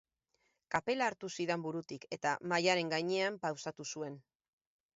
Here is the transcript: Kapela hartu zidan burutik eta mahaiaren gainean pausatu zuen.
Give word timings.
Kapela 0.75 1.09
hartu 1.11 1.29
zidan 1.35 1.65
burutik 1.67 2.09
eta 2.19 2.33
mahaiaren 2.53 2.91
gainean 2.97 3.39
pausatu 3.47 3.89
zuen. 3.95 4.21